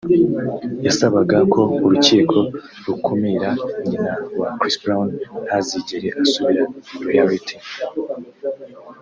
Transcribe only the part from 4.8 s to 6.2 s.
Brown ntazigere